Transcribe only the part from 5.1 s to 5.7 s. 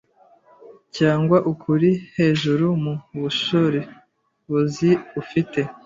ufite,